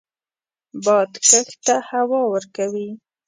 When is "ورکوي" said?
2.33-2.89